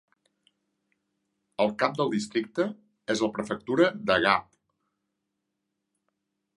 El 1.65 1.73
cap 1.83 1.93
del 2.01 2.09
districte 2.15 2.67
és 3.15 3.23
la 3.27 3.31
prefectura 3.39 3.93
de 4.13 4.21
Gap. 4.27 4.61